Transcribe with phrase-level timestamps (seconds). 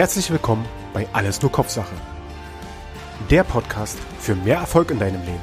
[0.00, 0.64] Herzlich willkommen
[0.94, 1.94] bei Alles nur Kopfsache.
[3.28, 5.40] Der Podcast für mehr Erfolg in deinem Leben.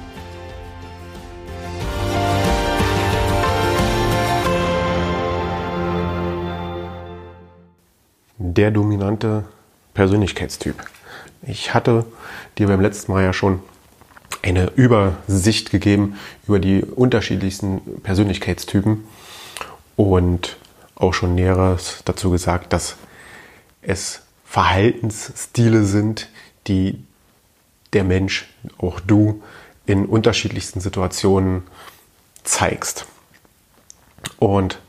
[8.39, 9.45] Der dominante
[9.93, 10.83] Persönlichkeitstyp.
[11.43, 12.07] Ich hatte
[12.57, 13.59] dir beim letzten Mal ja schon
[14.41, 16.17] eine Übersicht gegeben
[16.47, 19.03] über die unterschiedlichsten Persönlichkeitstypen
[19.95, 20.57] und
[20.95, 22.97] auch schon Näheres dazu gesagt, dass
[23.83, 26.29] es Verhaltensstile sind,
[26.67, 27.03] die
[27.91, 28.47] der Mensch,
[28.77, 29.43] auch du,
[29.85, 31.63] in unterschiedlichsten Situationen
[32.43, 33.05] zeigst.
[34.39, 34.79] Und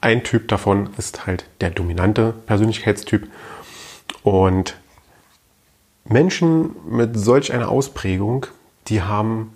[0.00, 3.28] ein Typ davon ist halt der dominante Persönlichkeitstyp.
[4.22, 4.76] Und
[6.04, 8.46] Menschen mit solch einer Ausprägung,
[8.88, 9.52] die haben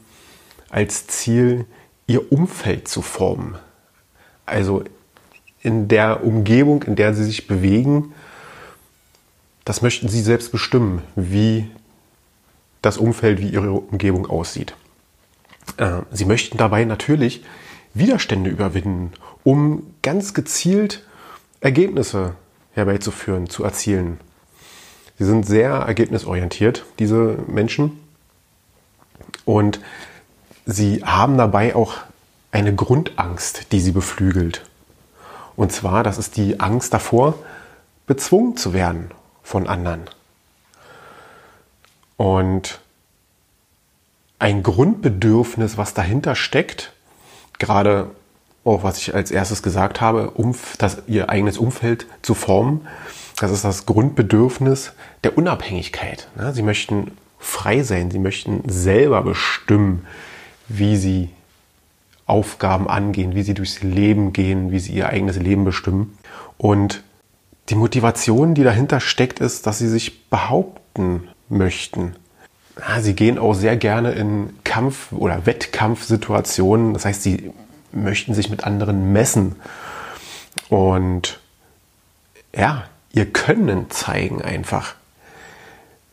[0.68, 1.64] als Ziel,
[2.06, 3.56] ihr Umfeld zu formen.
[4.44, 4.84] Also
[5.62, 8.14] in der Umgebung, in der sie sich bewegen,
[9.70, 11.70] das möchten sie selbst bestimmen, wie
[12.82, 14.74] das Umfeld, wie ihre Umgebung aussieht.
[15.76, 17.44] Äh, sie möchten dabei natürlich
[17.94, 19.12] Widerstände überwinden,
[19.44, 21.06] um ganz gezielt
[21.60, 22.34] Ergebnisse
[22.72, 24.18] herbeizuführen, zu erzielen.
[25.20, 28.00] Sie sind sehr ergebnisorientiert, diese Menschen.
[29.44, 29.78] Und
[30.66, 31.94] sie haben dabei auch
[32.50, 34.68] eine Grundangst, die sie beflügelt.
[35.54, 37.38] Und zwar, das ist die Angst davor,
[38.08, 39.12] bezwungen zu werden
[39.50, 40.02] von anderen.
[42.16, 42.78] Und
[44.38, 46.92] ein Grundbedürfnis, was dahinter steckt,
[47.58, 48.10] gerade
[48.64, 52.86] auch was ich als erstes gesagt habe, um das, ihr eigenes Umfeld zu formen,
[53.40, 54.92] das ist das Grundbedürfnis
[55.24, 56.28] der Unabhängigkeit.
[56.36, 56.54] Ne?
[56.54, 60.06] Sie möchten frei sein, sie möchten selber bestimmen,
[60.68, 61.30] wie sie
[62.26, 66.16] Aufgaben angehen, wie sie durchs Leben gehen, wie sie ihr eigenes Leben bestimmen.
[66.56, 67.02] Und
[67.70, 72.16] die Motivation, die dahinter steckt, ist, dass sie sich behaupten möchten.
[73.00, 76.94] Sie gehen auch sehr gerne in Kampf- oder Wettkampfsituationen.
[76.94, 77.52] Das heißt, sie
[77.92, 79.56] möchten sich mit anderen messen.
[80.68, 81.40] Und
[82.54, 84.94] ja, ihr Können zeigen einfach.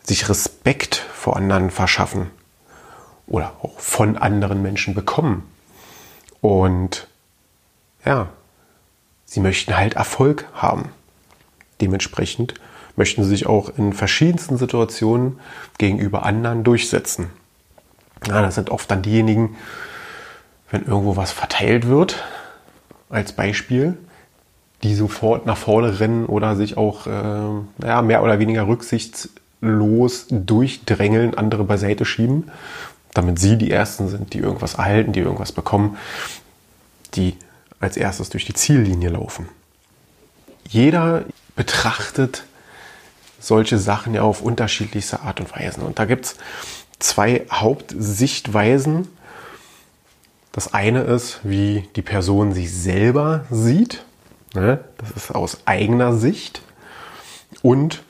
[0.03, 2.29] Sich Respekt vor anderen verschaffen.
[3.25, 5.43] Oder auch von anderen Menschen bekommen.
[6.41, 7.07] Und
[8.05, 8.27] ja,
[9.25, 10.91] sie möchten halt Erfolg haben.
[11.81, 12.55] Dementsprechend
[12.95, 15.39] möchten sie sich auch in verschiedensten Situationen
[15.77, 17.29] gegenüber anderen durchsetzen.
[18.27, 19.55] Ja, das sind oft dann diejenigen,
[20.71, 22.23] wenn irgendwo was verteilt wird,
[23.09, 23.97] als Beispiel,
[24.83, 31.35] die sofort nach vorne rennen oder sich auch äh, ja, mehr oder weniger rücksichtslos durchdrängeln,
[31.35, 32.51] andere beiseite schieben,
[33.13, 35.97] damit sie die Ersten sind, die irgendwas erhalten, die irgendwas bekommen,
[37.13, 37.35] die
[37.79, 39.47] als erstes durch die Ziellinie laufen.
[40.67, 41.23] Jeder
[41.57, 42.45] betrachtet
[43.39, 45.83] solche Sachen ja auf unterschiedlichste Art und Weisen.
[45.83, 46.35] Und da gibt es
[46.99, 49.09] zwei Hauptsichtweisen.
[50.53, 54.05] Das eine ist, wie die Person sich selber sieht.
[54.53, 54.79] Ne?
[54.97, 56.61] Das ist aus eigener Sicht.
[57.61, 58.03] Und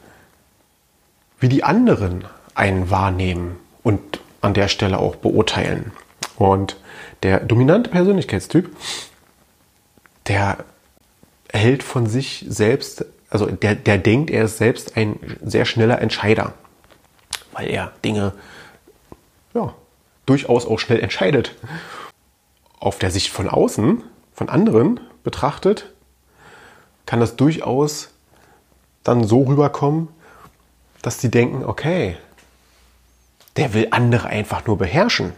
[1.39, 5.91] wie die anderen einen wahrnehmen und an der Stelle auch beurteilen.
[6.37, 6.77] Und
[7.23, 8.75] der dominante Persönlichkeitstyp,
[10.27, 10.57] der
[11.51, 16.53] hält von sich selbst also der, der denkt, er ist selbst ein sehr schneller Entscheider,
[17.51, 18.33] weil er Dinge
[19.53, 19.73] ja,
[20.25, 21.55] durchaus auch schnell entscheidet.
[22.79, 25.91] Auf der Sicht von außen, von anderen betrachtet,
[27.05, 28.11] kann das durchaus
[29.03, 30.09] dann so rüberkommen,
[31.01, 32.17] dass die denken, okay,
[33.55, 35.33] der will andere einfach nur beherrschen.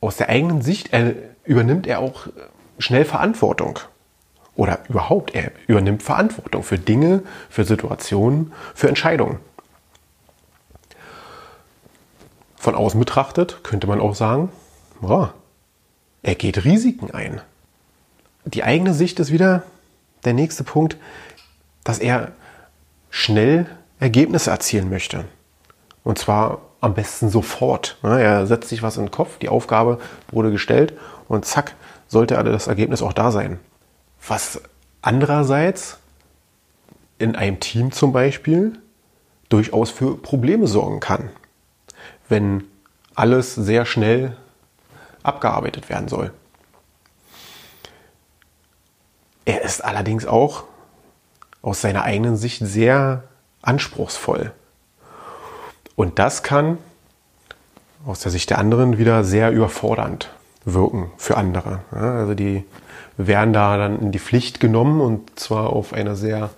[0.00, 1.14] Aus der eigenen Sicht er,
[1.44, 2.28] übernimmt er auch
[2.78, 3.80] schnell Verantwortung
[4.58, 9.38] oder überhaupt, er übernimmt Verantwortung für Dinge, für Situationen, für Entscheidungen.
[12.56, 14.50] Von außen betrachtet könnte man auch sagen,
[15.00, 15.32] boah,
[16.24, 17.40] er geht Risiken ein.
[18.44, 19.62] Die eigene Sicht ist wieder
[20.24, 20.96] der nächste Punkt,
[21.84, 22.32] dass er
[23.10, 23.66] schnell
[24.00, 25.24] Ergebnisse erzielen möchte.
[26.02, 27.96] Und zwar am besten sofort.
[28.02, 30.00] Er setzt sich was in den Kopf, die Aufgabe
[30.32, 30.94] wurde gestellt
[31.28, 31.76] und zack,
[32.08, 33.60] sollte das Ergebnis auch da sein.
[34.26, 34.60] Was
[35.02, 35.98] andererseits
[37.18, 38.78] in einem Team zum Beispiel
[39.48, 41.30] durchaus für Probleme sorgen kann,
[42.28, 42.64] wenn
[43.14, 44.36] alles sehr schnell
[45.22, 46.32] abgearbeitet werden soll.
[49.44, 50.64] Er ist allerdings auch
[51.62, 53.24] aus seiner eigenen Sicht sehr
[53.62, 54.52] anspruchsvoll.
[55.96, 56.78] Und das kann
[58.06, 60.30] aus der Sicht der anderen wieder sehr überfordernd
[60.74, 61.80] wirken für andere.
[61.90, 62.64] also die
[63.16, 66.50] werden da dann in die Pflicht genommen und zwar auf eine sehr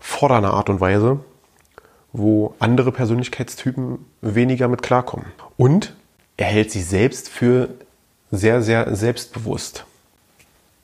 [0.00, 1.20] fordernder Art und Weise,
[2.12, 5.26] wo andere Persönlichkeitstypen weniger mit klarkommen.
[5.56, 5.94] Und
[6.36, 7.68] er hält sich selbst für
[8.30, 9.84] sehr, sehr selbstbewusst.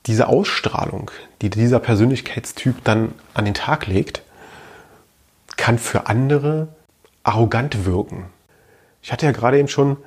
[0.05, 1.09] Diese Ausstrahlung,
[1.41, 4.21] die dieser Persönlichkeitstyp dann an den Tag legt,
[5.57, 6.67] kann für andere
[7.23, 8.25] arrogant wirken.
[9.01, 9.97] Ich hatte ja gerade eben schon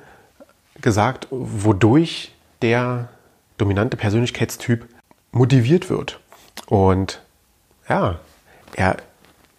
[0.81, 3.09] gesagt, wodurch der
[3.57, 4.85] dominante Persönlichkeitstyp
[5.31, 6.19] motiviert wird.
[6.67, 7.21] Und
[7.87, 8.19] ja,
[8.73, 8.97] er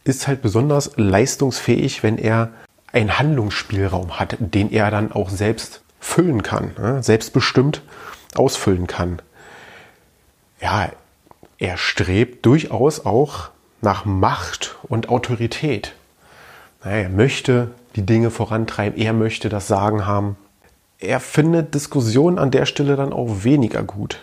[0.04, 2.50] ist halt besonders leistungsfähig, wenn er
[2.92, 7.02] einen Handlungsspielraum hat, den er dann auch selbst füllen kann, ne?
[7.02, 7.82] selbstbestimmt
[8.34, 9.20] ausfüllen kann.
[10.60, 10.90] Ja,
[11.58, 13.50] er strebt durchaus auch
[13.82, 15.94] nach Macht und Autorität.
[16.82, 20.36] Er möchte die Dinge vorantreiben, er möchte das Sagen haben.
[21.00, 24.20] Er findet Diskussionen an der Stelle dann auch weniger gut.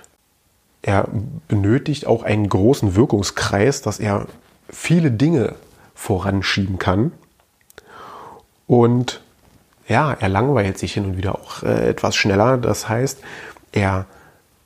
[0.84, 1.08] Er
[1.48, 4.28] benötigt auch einen großen Wirkungskreis, dass er
[4.70, 5.56] viele Dinge
[5.96, 7.12] voranschieben kann.
[8.68, 9.22] Und
[9.88, 12.58] ja, er langweilt sich hin und wieder auch äh, etwas schneller.
[12.58, 13.20] Das heißt,
[13.72, 14.06] er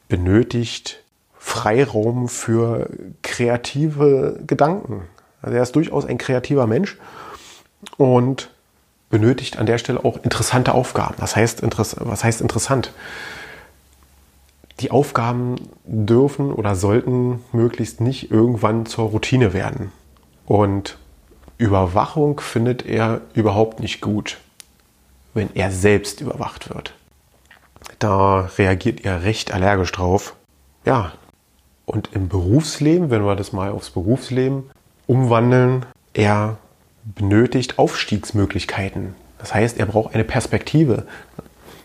[0.09, 1.01] benötigt
[1.37, 2.89] Freiraum für
[3.21, 5.03] kreative Gedanken.
[5.41, 6.97] Also er ist durchaus ein kreativer Mensch
[7.97, 8.51] und
[9.11, 11.15] benötigt an der Stelle auch interessante Aufgaben.
[11.19, 12.91] Das heißt, was heißt interessant?
[14.79, 19.91] Die Aufgaben dürfen oder sollten möglichst nicht irgendwann zur Routine werden.
[20.47, 20.97] Und
[21.57, 24.39] Überwachung findet er überhaupt nicht gut,
[25.35, 26.95] wenn er selbst überwacht wird.
[27.99, 30.35] Da reagiert er recht allergisch drauf.
[30.85, 31.11] Ja,
[31.85, 34.71] und im Berufsleben, wenn wir das mal aufs Berufsleben
[35.05, 36.57] umwandeln, er
[37.03, 39.15] benötigt Aufstiegsmöglichkeiten.
[39.39, 41.07] Das heißt, er braucht eine Perspektive,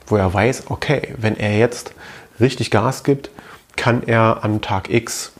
[0.06, 1.92] wo er weiß, okay, wenn er jetzt
[2.38, 3.30] richtig Gas gibt,
[3.76, 5.32] kann er am Tag X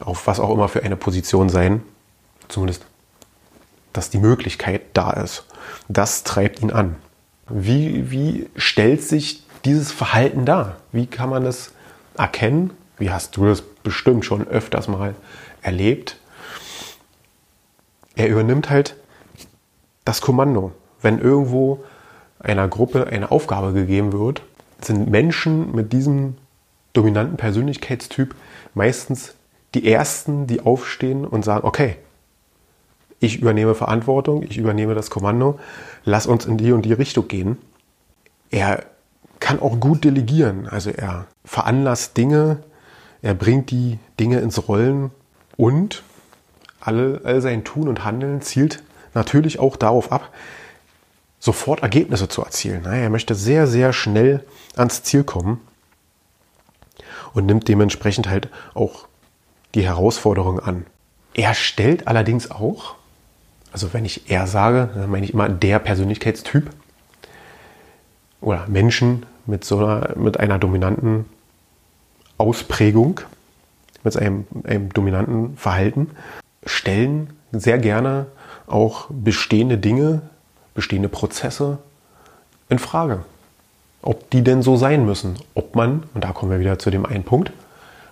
[0.00, 1.82] auf was auch immer für eine Position sein,
[2.48, 2.84] zumindest
[3.92, 5.44] dass die Möglichkeit da ist.
[5.88, 6.96] Das treibt ihn an.
[7.48, 10.76] Wie, wie stellt sich dieses Verhalten dar?
[10.92, 11.72] Wie kann man es
[12.16, 12.70] erkennen?
[12.98, 15.14] Wie hast du das bestimmt schon öfters mal
[15.62, 16.16] erlebt?
[18.14, 18.96] Er übernimmt halt
[20.08, 20.72] das Kommando.
[21.02, 21.84] Wenn irgendwo
[22.40, 24.42] einer Gruppe eine Aufgabe gegeben wird,
[24.80, 26.36] sind Menschen mit diesem
[26.94, 28.34] dominanten Persönlichkeitstyp
[28.72, 29.34] meistens
[29.74, 31.96] die Ersten, die aufstehen und sagen, okay,
[33.20, 35.60] ich übernehme Verantwortung, ich übernehme das Kommando,
[36.04, 37.58] lass uns in die und die Richtung gehen.
[38.50, 38.84] Er
[39.40, 42.60] kann auch gut delegieren, also er veranlasst Dinge,
[43.20, 45.10] er bringt die Dinge ins Rollen
[45.58, 46.02] und
[46.80, 48.82] alle, all sein Tun und Handeln zielt
[49.18, 50.32] natürlich auch darauf ab,
[51.38, 52.84] sofort Ergebnisse zu erzielen.
[52.86, 54.44] Er möchte sehr, sehr schnell
[54.76, 55.60] ans Ziel kommen
[57.34, 59.06] und nimmt dementsprechend halt auch
[59.74, 60.86] die Herausforderung an.
[61.34, 62.96] Er stellt allerdings auch
[63.72, 66.70] also wenn ich er sage, dann meine ich immer der Persönlichkeitstyp
[68.40, 71.26] oder Menschen mit so einer, mit einer dominanten
[72.38, 73.20] Ausprägung,
[74.04, 76.10] mit einem, einem dominanten Verhalten,
[76.64, 78.26] stellen sehr gerne
[78.70, 80.22] auch bestehende Dinge,
[80.74, 81.78] bestehende Prozesse
[82.68, 83.24] in Frage.
[84.02, 85.36] Ob die denn so sein müssen.
[85.54, 87.52] Ob man, und da kommen wir wieder zu dem einen Punkt,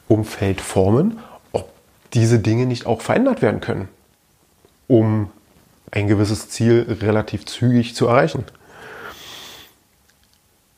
[0.08, 1.18] Umfeld formen,
[1.52, 1.70] ob
[2.12, 3.88] diese Dinge nicht auch verändert werden können,
[4.88, 5.30] um
[5.90, 8.44] ein gewisses Ziel relativ zügig zu erreichen.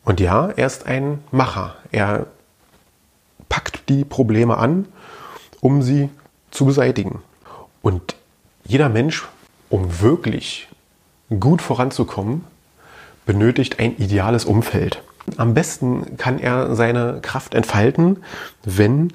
[0.04, 1.76] Und ja, er ist ein Macher.
[1.92, 2.26] Er
[3.49, 4.87] packt die Probleme an,
[5.61, 6.08] um sie
[6.50, 7.23] zu beseitigen.
[7.82, 8.14] Und
[8.64, 9.26] jeder Mensch,
[9.68, 10.68] um wirklich
[11.40, 12.44] gut voranzukommen,
[13.26, 15.02] benötigt ein ideales Umfeld.
[15.37, 18.25] Am besten kann er seine Kraft entfalten,
[18.64, 19.12] wenn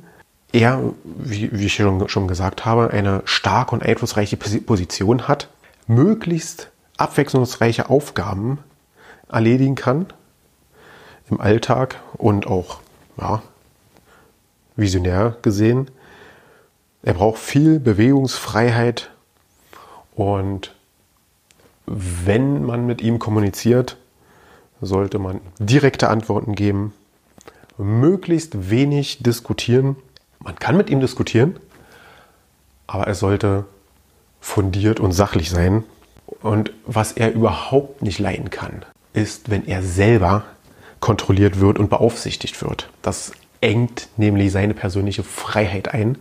[0.51, 5.49] er, wie, ich schon gesagt habe, eine starke und einflussreiche Position hat
[5.87, 8.59] möglichst abwechslungsreiche Aufgaben
[9.29, 10.05] erledigen kann
[11.29, 12.79] im Alltag und auch
[13.17, 13.41] ja,
[14.75, 15.89] visionär gesehen.
[17.01, 19.09] Er braucht viel Bewegungsfreiheit
[20.15, 20.73] und
[21.85, 23.97] wenn man mit ihm kommuniziert,
[24.81, 26.93] sollte man direkte Antworten geben,
[27.77, 29.95] möglichst wenig diskutieren.
[30.39, 31.57] Man kann mit ihm diskutieren,
[32.87, 33.65] aber er sollte
[34.39, 35.83] fundiert und sachlich sein.
[36.41, 40.43] Und was er überhaupt nicht leiden kann, ist, wenn er selber
[40.99, 42.89] kontrolliert wird und beaufsichtigt wird.
[43.01, 46.17] Das engt nämlich seine persönliche Freiheit ein.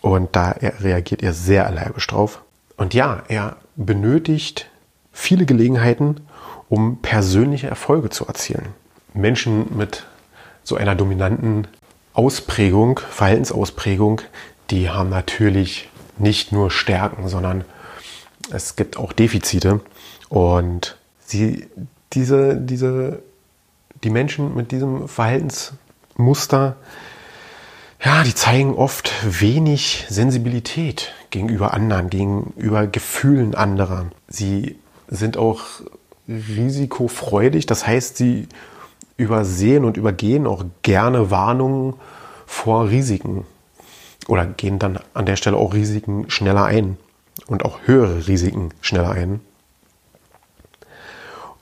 [0.00, 0.50] Und da
[0.80, 2.42] reagiert er sehr allergisch drauf.
[2.76, 4.68] Und ja, er benötigt
[5.12, 6.20] viele Gelegenheiten,
[6.68, 8.68] um persönliche Erfolge zu erzielen.
[9.14, 10.04] Menschen mit
[10.62, 11.68] so einer dominanten
[12.12, 14.20] Ausprägung, Verhaltensausprägung,
[14.70, 17.64] die haben natürlich nicht nur Stärken, sondern
[18.50, 19.80] es gibt auch Defizite.
[20.28, 21.66] Und sie,
[22.12, 23.22] diese, diese,
[24.02, 26.76] die Menschen mit diesem Verhaltensmuster,
[28.06, 34.06] ja, die zeigen oft wenig Sensibilität gegenüber anderen, gegenüber Gefühlen anderer.
[34.28, 35.62] Sie sind auch
[36.28, 38.46] risikofreudig, das heißt, sie
[39.16, 41.94] übersehen und übergehen auch gerne Warnungen
[42.46, 43.44] vor Risiken
[44.28, 46.98] oder gehen dann an der Stelle auch Risiken schneller ein
[47.48, 49.40] und auch höhere Risiken schneller ein.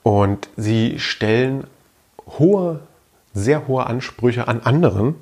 [0.03, 1.65] Und sie stellen
[2.37, 2.81] hohe,
[3.33, 5.15] sehr hohe Ansprüche an anderen,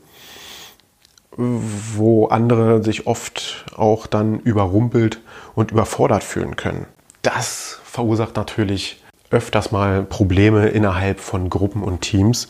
[1.38, 5.22] wo andere sich oft auch dann überrumpelt
[5.56, 6.86] und überfordert fühlen können.
[7.22, 12.48] Das verursacht natürlich öfters mal Probleme innerhalb von Gruppen und Teams,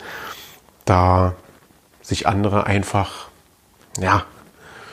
[0.85, 1.35] da
[2.01, 3.27] sich andere einfach
[3.99, 4.25] ja,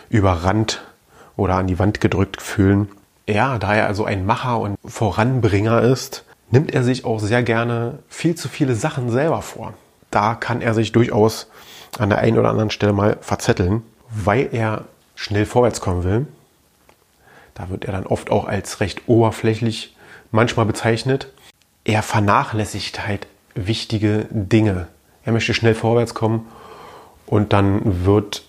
[0.08, 0.82] überrannt
[1.36, 2.88] oder an die Wand gedrückt fühlen.
[3.26, 8.00] Ja, da er also ein Macher und Voranbringer ist, nimmt er sich auch sehr gerne
[8.08, 9.74] viel zu viele Sachen selber vor.
[10.10, 11.48] Da kann er sich durchaus
[11.98, 16.26] an der einen oder anderen Stelle mal verzetteln, weil er schnell vorwärts kommen will.
[17.54, 19.94] Da wird er dann oft auch als recht oberflächlich
[20.30, 21.28] manchmal bezeichnet.
[21.84, 24.88] Er vernachlässigt halt wichtige Dinge.
[25.24, 26.46] Er möchte schnell vorwärts kommen
[27.26, 28.44] und dann wird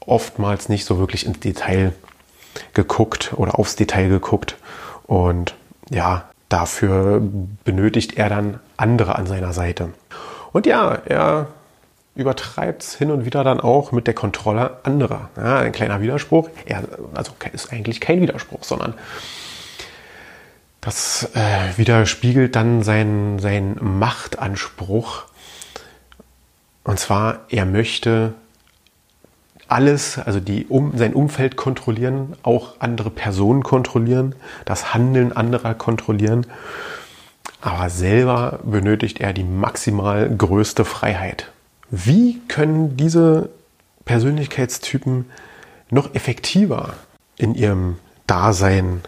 [0.00, 1.92] oftmals nicht so wirklich ins Detail
[2.74, 4.56] geguckt oder aufs Detail geguckt.
[5.06, 5.54] Und
[5.90, 7.22] ja, dafür
[7.64, 9.90] benötigt er dann andere an seiner Seite.
[10.52, 11.48] Und ja, er
[12.14, 15.30] übertreibt es hin und wieder dann auch mit der Kontrolle anderer.
[15.36, 16.50] Ja, ein kleiner Widerspruch.
[16.66, 18.94] Er, also ist eigentlich kein Widerspruch, sondern
[20.82, 25.24] das äh, widerspiegelt dann seinen, seinen Machtanspruch.
[26.84, 28.34] Und zwar, er möchte
[29.68, 36.46] alles, also die, um, sein Umfeld kontrollieren, auch andere Personen kontrollieren, das Handeln anderer kontrollieren.
[37.60, 41.52] Aber selber benötigt er die maximal größte Freiheit.
[41.94, 43.50] Wie können diese
[44.06, 45.26] Persönlichkeitstypen
[45.90, 46.94] noch effektiver
[47.36, 49.02] in ihrem Dasein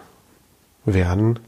[0.84, 1.38] werden?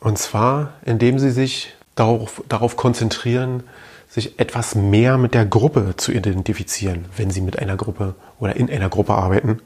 [0.00, 3.62] Und zwar, indem sie sich darauf, darauf konzentrieren,
[4.08, 8.70] sich etwas mehr mit der Gruppe zu identifizieren, wenn sie mit einer Gruppe oder in
[8.70, 9.60] einer Gruppe arbeiten.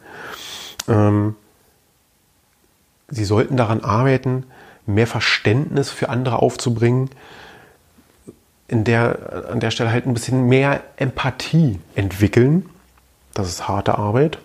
[0.88, 1.36] Ähm,
[3.08, 4.46] sie sollten daran arbeiten,
[4.84, 7.08] mehr Verständnis für andere aufzubringen,
[8.70, 12.70] in der, an der Stelle halt ein bisschen mehr Empathie entwickeln.
[13.34, 14.38] Das ist harte Arbeit,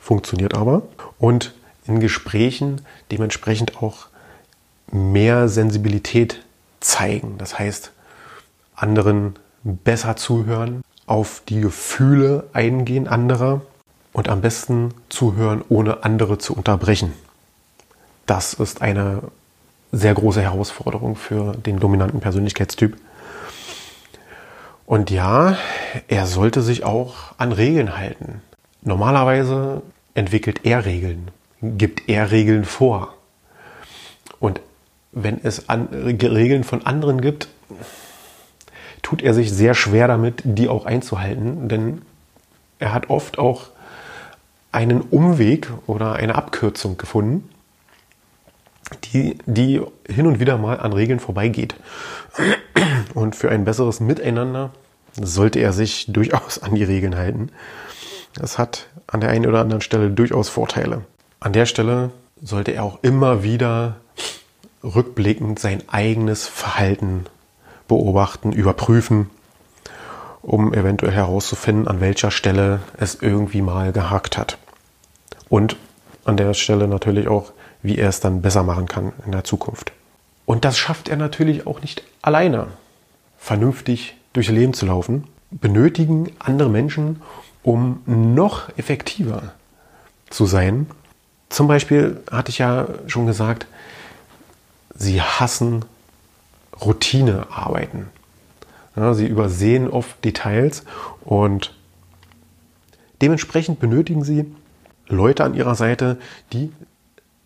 [0.00, 0.82] funktioniert aber.
[1.18, 1.54] Und
[1.86, 2.82] in Gesprächen
[3.12, 4.08] dementsprechend auch
[4.90, 6.42] mehr Sensibilität
[6.80, 7.36] zeigen.
[7.38, 7.92] Das heißt,
[8.74, 13.62] anderen besser zuhören, auf die Gefühle eingehen anderer
[14.12, 17.12] und am besten zuhören, ohne andere zu unterbrechen.
[18.26, 19.22] Das ist eine
[19.92, 22.96] sehr große Herausforderung für den dominanten Persönlichkeitstyp.
[24.88, 25.58] Und ja,
[26.08, 28.40] er sollte sich auch an Regeln halten.
[28.80, 29.82] Normalerweise
[30.14, 31.30] entwickelt er Regeln,
[31.60, 33.12] gibt er Regeln vor.
[34.40, 34.62] Und
[35.12, 37.48] wenn es an, Regeln von anderen gibt,
[39.02, 42.00] tut er sich sehr schwer damit, die auch einzuhalten, denn
[42.78, 43.68] er hat oft auch
[44.72, 47.46] einen Umweg oder eine Abkürzung gefunden,
[49.04, 51.74] die, die hin und wieder mal an Regeln vorbeigeht.
[53.14, 54.70] Und für ein besseres Miteinander
[55.14, 57.50] sollte er sich durchaus an die Regeln halten.
[58.34, 61.02] Das hat an der einen oder anderen Stelle durchaus Vorteile.
[61.40, 63.96] An der Stelle sollte er auch immer wieder
[64.82, 67.26] rückblickend sein eigenes Verhalten
[67.88, 69.30] beobachten, überprüfen,
[70.42, 74.58] um eventuell herauszufinden, an welcher Stelle es irgendwie mal gehakt hat.
[75.48, 75.76] Und
[76.24, 79.92] an der Stelle natürlich auch, wie er es dann besser machen kann in der Zukunft.
[80.46, 82.68] Und das schafft er natürlich auch nicht alleine,
[83.38, 87.22] vernünftig durchs Leben zu laufen, benötigen andere Menschen,
[87.62, 89.52] um noch effektiver
[90.30, 90.86] zu sein.
[91.48, 93.66] Zum Beispiel hatte ich ja schon gesagt,
[94.94, 95.84] sie hassen
[96.80, 98.08] Routinearbeiten.
[98.96, 100.84] Ja, sie übersehen oft Details
[101.24, 101.74] und
[103.22, 104.44] dementsprechend benötigen sie
[105.06, 106.18] Leute an ihrer Seite,
[106.52, 106.72] die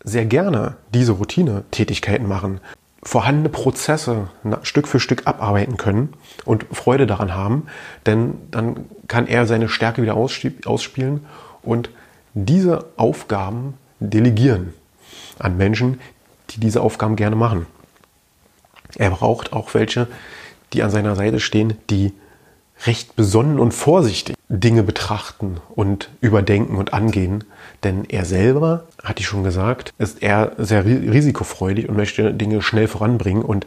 [0.03, 2.59] sehr gerne diese Routine-Tätigkeiten machen,
[3.03, 4.29] vorhandene Prozesse
[4.63, 6.13] Stück für Stück abarbeiten können
[6.45, 7.67] und Freude daran haben,
[8.05, 11.25] denn dann kann er seine Stärke wieder ausspielen
[11.61, 11.89] und
[12.33, 14.73] diese Aufgaben delegieren
[15.39, 15.99] an Menschen,
[16.51, 17.65] die diese Aufgaben gerne machen.
[18.95, 20.07] Er braucht auch welche,
[20.71, 22.13] die an seiner Seite stehen, die
[22.85, 27.43] recht besonnen und vorsichtig Dinge betrachten und überdenken und angehen.
[27.83, 32.87] Denn er selber, hatte ich schon gesagt, ist eher sehr risikofreudig und möchte Dinge schnell
[32.87, 33.43] voranbringen.
[33.43, 33.65] Und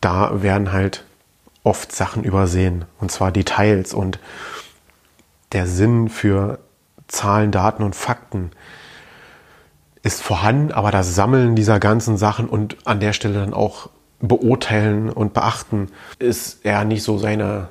[0.00, 1.04] da werden halt
[1.62, 2.84] oft Sachen übersehen.
[3.00, 4.18] Und zwar Details und
[5.52, 6.58] der Sinn für
[7.06, 8.50] Zahlen, Daten und Fakten
[10.02, 13.88] ist vorhanden, aber das Sammeln dieser ganzen Sachen und an der Stelle dann auch
[14.20, 17.68] beurteilen und beachten ist eher nicht so seine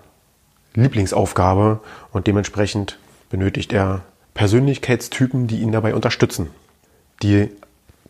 [0.76, 1.80] Lieblingsaufgabe
[2.12, 2.98] und dementsprechend
[3.30, 4.02] benötigt er
[4.34, 6.50] Persönlichkeitstypen, die ihn dabei unterstützen,
[7.22, 7.50] die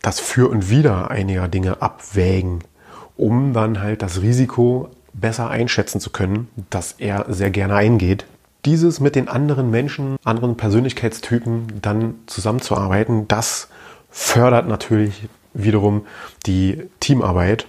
[0.02, 2.60] das Für und Wider einiger Dinge abwägen,
[3.16, 8.26] um dann halt das Risiko besser einschätzen zu können, das er sehr gerne eingeht.
[8.64, 13.68] Dieses mit den anderen Menschen, anderen Persönlichkeitstypen dann zusammenzuarbeiten, das
[14.10, 16.06] fördert natürlich wiederum
[16.46, 17.68] die Teamarbeit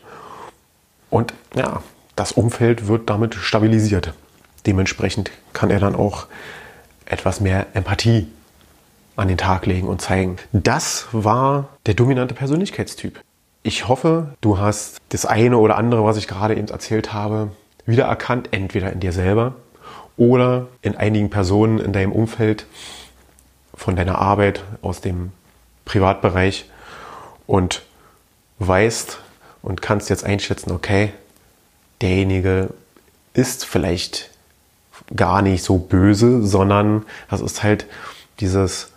[1.09, 1.81] und ja,
[2.15, 4.13] das Umfeld wird damit stabilisiert.
[4.65, 6.27] Dementsprechend kann er dann auch
[7.05, 8.27] etwas mehr Empathie
[9.15, 10.37] an den Tag legen und zeigen.
[10.51, 13.21] Das war der dominante Persönlichkeitstyp.
[13.63, 17.51] Ich hoffe, du hast das eine oder andere, was ich gerade eben erzählt habe,
[17.85, 19.55] wiedererkannt, entweder in dir selber
[20.17, 22.65] oder in einigen Personen in deinem Umfeld
[23.73, 25.31] von deiner Arbeit aus dem
[25.85, 26.69] Privatbereich
[27.47, 27.83] und
[28.59, 29.19] weißt
[29.61, 31.11] und kannst jetzt einschätzen, okay,
[32.01, 32.69] derjenige
[33.33, 34.29] ist vielleicht
[35.15, 37.85] gar nicht so böse, sondern das ist halt
[38.39, 38.91] dieses,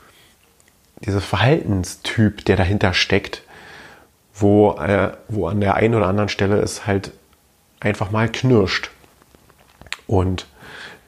[1.04, 3.42] dieses Verhaltenstyp, der dahinter steckt,
[4.34, 7.12] wo, äh, wo an der einen oder anderen Stelle es halt
[7.80, 8.90] einfach mal knirscht.
[10.06, 10.46] Und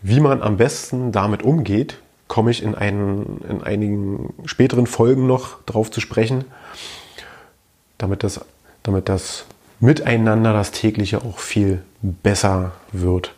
[0.03, 5.63] wie man am besten damit umgeht, komme ich in, einen, in einigen späteren Folgen noch
[5.65, 6.45] drauf zu sprechen,
[7.99, 8.41] damit das,
[8.83, 9.47] damit das
[9.81, 13.35] Miteinander, das tägliche auch viel besser wird.